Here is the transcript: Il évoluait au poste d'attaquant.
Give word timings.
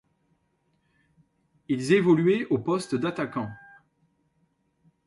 Il 1.69 1.93
évoluait 1.93 2.45
au 2.47 2.57
poste 2.57 2.95
d'attaquant. 2.95 3.51